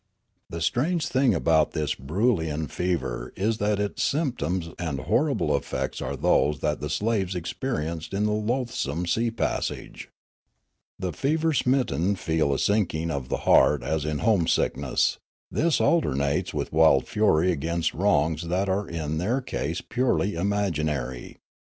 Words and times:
"The 0.49 0.61
strange 0.61 1.07
thing 1.07 1.35
about 1.35 1.73
this 1.73 1.93
Broolyian 1.93 2.71
fever 2.71 3.31
is 3.35 3.59
that 3.59 3.77
its 3.79 4.01
symptoms 4.01 4.69
and 4.79 5.01
horrible 5.01 5.55
effects 5.55 6.01
are 6.01 6.15
those 6.15 6.59
that 6.61 6.79
the 6.79 6.89
slaves 6.89 7.35
experienced 7.35 8.11
in 8.11 8.25
the 8.25 8.31
loathsome 8.31 9.05
sea 9.05 9.29
passage. 9.29 10.09
The 10.97 11.13
fever 11.13 11.53
smitten 11.53 12.15
feel 12.15 12.51
a 12.51 12.57
sinking 12.57 13.11
of 13.11 13.29
the 13.29 13.37
heart 13.45 13.83
as 13.83 14.03
in 14.03 14.17
homesickness; 14.25 15.19
this 15.51 15.79
alternates 15.79 16.51
with 16.51 16.73
wild 16.73 17.07
fury 17.07 17.51
against 17.51 17.93
wrongs 17.93 18.47
that 18.47 18.67
are 18.69 18.87
in 18.87 19.19
their 19.19 19.39
case 19.39 19.81
purely 19.81 20.33
imaginary. 20.33 21.37